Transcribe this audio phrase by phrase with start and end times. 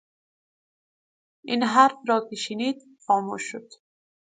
[1.43, 3.69] این حرف را که شنید خاموش شد